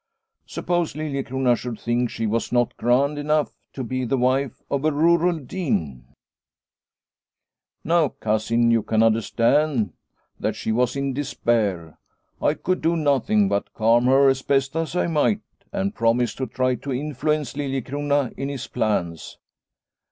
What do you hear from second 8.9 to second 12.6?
understand that she was in despair. I